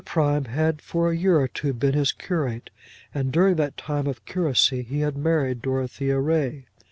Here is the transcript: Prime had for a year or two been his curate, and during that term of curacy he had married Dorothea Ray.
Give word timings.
Prime 0.03 0.45
had 0.45 0.81
for 0.81 1.11
a 1.11 1.15
year 1.15 1.39
or 1.39 1.47
two 1.47 1.73
been 1.73 1.93
his 1.93 2.11
curate, 2.11 2.71
and 3.13 3.31
during 3.31 3.53
that 3.57 3.77
term 3.77 4.07
of 4.07 4.25
curacy 4.25 4.81
he 4.81 5.01
had 5.01 5.15
married 5.15 5.61
Dorothea 5.61 6.17
Ray. 6.17 6.65